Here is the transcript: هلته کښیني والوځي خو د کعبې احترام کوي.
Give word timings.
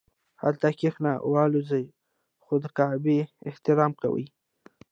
هلته 0.41 0.67
کښیني 0.79 1.13
والوځي 1.31 1.85
خو 2.43 2.53
د 2.63 2.65
کعبې 2.77 3.19
احترام 3.49 3.91
کوي. 4.01 4.25